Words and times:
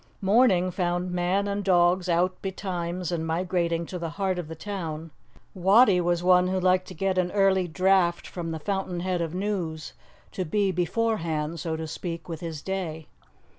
Morning 0.19 0.71
found 0.71 1.11
man 1.11 1.47
and 1.47 1.63
dogs 1.63 2.09
out 2.09 2.41
betimes 2.41 3.11
and 3.11 3.27
migrating 3.27 3.85
to 3.85 3.99
the 3.99 4.09
heart 4.17 4.39
of 4.39 4.47
the 4.47 4.55
town. 4.55 5.11
Wattie 5.53 6.01
was 6.01 6.23
one 6.23 6.47
who 6.47 6.59
liked 6.59 6.87
to 6.87 6.95
get 6.95 7.19
an 7.19 7.31
early 7.33 7.67
draught 7.67 8.25
from 8.25 8.49
the 8.49 8.57
fountain 8.57 9.01
head 9.01 9.21
of 9.21 9.35
news, 9.35 9.93
to 10.31 10.43
be 10.43 10.71
beforehand, 10.71 11.59
so 11.59 11.75
to 11.75 11.85
speak, 11.85 12.27
with 12.27 12.39
his 12.39 12.63
day. 12.63 13.09